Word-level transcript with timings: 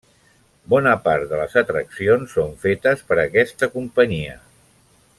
Bona 0.73 0.93
part 1.07 1.27
de 1.33 1.41
les 1.41 1.57
atraccions 1.61 2.33
són 2.39 2.57
fetes 2.65 3.05
per 3.13 3.19
aquesta 3.29 3.71
companyia. 3.79 4.39